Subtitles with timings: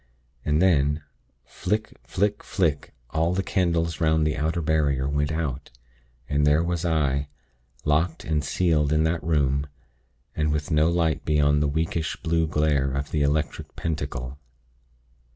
[0.43, 1.03] And then,
[1.45, 1.93] flick!
[2.03, 2.41] flick!
[2.43, 2.95] flick!
[3.11, 5.69] all the candles 'round the outer barrier went out;
[6.27, 7.27] and there was I,
[7.85, 9.67] locked and sealed in that room,
[10.35, 14.39] and with no light beyond the weakish blue glare of the Electric Pentacle.